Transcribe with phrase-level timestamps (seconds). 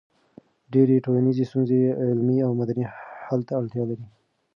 [0.73, 2.85] ډېری ټولنیزې ستونزې علمي او مدني
[3.25, 4.05] حل ته اړتیا لري.